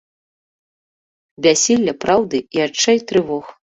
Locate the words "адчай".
2.67-2.97